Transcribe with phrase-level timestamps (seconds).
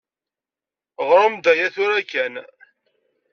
[1.09, 2.33] Ɣṛem-d aya tura kan.